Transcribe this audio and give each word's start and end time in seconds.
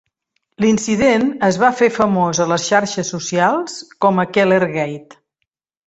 L'incident 0.63 1.25
es 1.49 1.59
va 1.65 1.69
fer 1.83 1.91
famós 1.99 2.41
a 2.45 2.49
les 2.55 2.67
xarxes 2.71 3.15
socials 3.17 3.79
com 4.07 4.23
a 4.27 4.31
KellerGate. 4.35 5.25